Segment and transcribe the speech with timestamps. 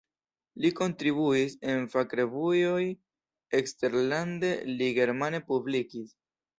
[0.63, 2.81] Li kontribuis en fakrevuoj,
[3.63, 6.21] eksterlande li germane publikis.